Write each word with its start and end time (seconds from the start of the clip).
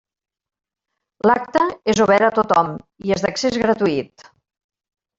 L'acte 1.29 1.67
és 1.95 2.03
obert 2.07 2.27
a 2.31 2.33
tothom 2.41 2.75
i 3.09 3.17
és 3.19 3.25
d'accés 3.29 3.63
gratuït. 3.67 4.31